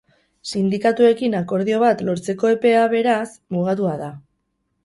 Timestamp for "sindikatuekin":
0.51-1.37